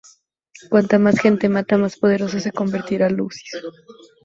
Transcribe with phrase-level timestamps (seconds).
[0.71, 3.61] Cuanta más gente mata, más poderoso se convertirá Lucius.